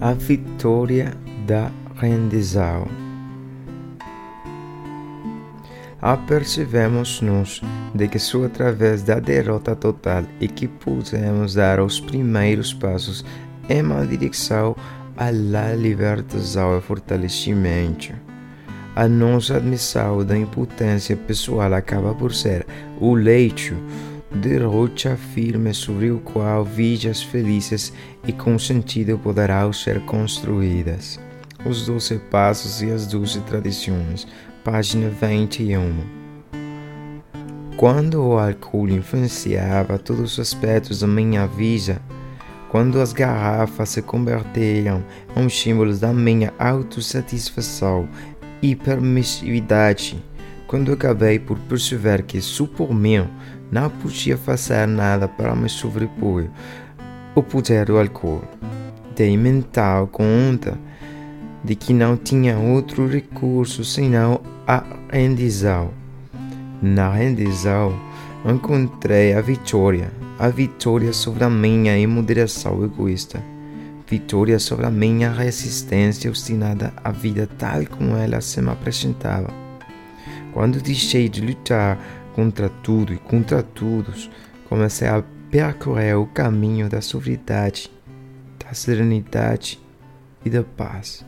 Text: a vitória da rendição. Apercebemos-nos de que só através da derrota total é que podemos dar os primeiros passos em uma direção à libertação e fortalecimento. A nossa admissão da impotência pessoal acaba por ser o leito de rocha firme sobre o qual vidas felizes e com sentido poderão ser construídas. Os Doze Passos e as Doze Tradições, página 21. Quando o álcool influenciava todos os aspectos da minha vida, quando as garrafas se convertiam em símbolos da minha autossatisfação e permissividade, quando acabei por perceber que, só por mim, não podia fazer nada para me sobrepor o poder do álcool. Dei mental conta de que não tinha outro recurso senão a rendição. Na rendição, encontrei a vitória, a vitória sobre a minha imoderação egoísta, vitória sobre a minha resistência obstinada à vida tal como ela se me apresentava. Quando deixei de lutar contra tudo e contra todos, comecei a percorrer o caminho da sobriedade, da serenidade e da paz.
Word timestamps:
a 0.00 0.14
vitória 0.14 1.12
da 1.46 1.70
rendição. 1.94 2.88
Apercebemos-nos 6.00 7.60
de 7.94 8.08
que 8.08 8.18
só 8.18 8.44
através 8.44 9.02
da 9.02 9.20
derrota 9.20 9.76
total 9.76 10.24
é 10.40 10.46
que 10.46 10.66
podemos 10.66 11.52
dar 11.52 11.80
os 11.80 12.00
primeiros 12.00 12.72
passos 12.72 13.22
em 13.68 13.82
uma 13.82 14.06
direção 14.06 14.74
à 15.18 15.30
libertação 15.30 16.78
e 16.78 16.80
fortalecimento. 16.80 18.14
A 18.96 19.06
nossa 19.06 19.58
admissão 19.58 20.24
da 20.24 20.36
impotência 20.36 21.14
pessoal 21.14 21.74
acaba 21.74 22.14
por 22.14 22.32
ser 22.34 22.66
o 22.98 23.14
leito 23.14 23.76
de 24.32 24.58
rocha 24.58 25.16
firme 25.16 25.74
sobre 25.74 26.10
o 26.10 26.20
qual 26.20 26.64
vidas 26.64 27.22
felizes 27.22 27.92
e 28.26 28.32
com 28.32 28.58
sentido 28.58 29.18
poderão 29.18 29.72
ser 29.72 30.00
construídas. 30.02 31.18
Os 31.64 31.84
Doze 31.84 32.18
Passos 32.30 32.80
e 32.80 32.90
as 32.90 33.06
Doze 33.06 33.40
Tradições, 33.40 34.26
página 34.64 35.10
21. 35.10 36.20
Quando 37.76 38.22
o 38.22 38.38
álcool 38.38 38.88
influenciava 38.88 39.98
todos 39.98 40.34
os 40.34 40.38
aspectos 40.38 41.00
da 41.00 41.06
minha 41.06 41.46
vida, 41.46 42.00
quando 42.70 43.00
as 43.00 43.12
garrafas 43.12 43.88
se 43.88 44.00
convertiam 44.00 45.02
em 45.34 45.48
símbolos 45.48 45.98
da 45.98 46.12
minha 46.12 46.54
autossatisfação 46.56 48.08
e 48.62 48.76
permissividade, 48.76 50.22
quando 50.70 50.92
acabei 50.92 51.36
por 51.36 51.58
perceber 51.58 52.22
que, 52.22 52.40
só 52.40 52.64
por 52.64 52.94
mim, 52.94 53.26
não 53.72 53.90
podia 53.90 54.36
fazer 54.36 54.86
nada 54.86 55.26
para 55.26 55.56
me 55.56 55.68
sobrepor 55.68 56.44
o 57.34 57.42
poder 57.42 57.86
do 57.86 57.98
álcool. 57.98 58.44
Dei 59.16 59.36
mental 59.36 60.06
conta 60.06 60.78
de 61.64 61.74
que 61.74 61.92
não 61.92 62.16
tinha 62.16 62.56
outro 62.56 63.08
recurso 63.08 63.84
senão 63.84 64.42
a 64.64 64.84
rendição. 65.12 65.90
Na 66.80 67.10
rendição, 67.10 67.92
encontrei 68.46 69.34
a 69.34 69.40
vitória, 69.40 70.12
a 70.38 70.46
vitória 70.46 71.12
sobre 71.12 71.42
a 71.42 71.50
minha 71.50 71.98
imoderação 71.98 72.84
egoísta, 72.84 73.42
vitória 74.06 74.60
sobre 74.60 74.86
a 74.86 74.90
minha 74.90 75.32
resistência 75.32 76.30
obstinada 76.30 76.92
à 77.02 77.10
vida 77.10 77.48
tal 77.58 77.84
como 77.86 78.16
ela 78.16 78.40
se 78.40 78.62
me 78.62 78.70
apresentava. 78.70 79.69
Quando 80.52 80.80
deixei 80.80 81.28
de 81.28 81.40
lutar 81.40 81.98
contra 82.34 82.68
tudo 82.68 83.12
e 83.12 83.18
contra 83.18 83.62
todos, 83.62 84.30
comecei 84.68 85.08
a 85.08 85.22
percorrer 85.50 86.16
o 86.16 86.26
caminho 86.26 86.88
da 86.88 87.00
sobriedade, 87.00 87.90
da 88.58 88.72
serenidade 88.72 89.80
e 90.44 90.50
da 90.50 90.62
paz. 90.62 91.24